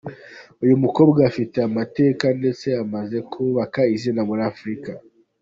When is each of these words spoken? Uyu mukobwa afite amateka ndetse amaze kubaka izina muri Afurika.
Uyu 0.63 0.75
mukobwa 0.83 1.19
afite 1.29 1.57
amateka 1.67 2.25
ndetse 2.39 2.67
amaze 2.83 3.17
kubaka 3.31 3.79
izina 3.95 4.21
muri 4.29 4.41
Afurika. 4.51 4.91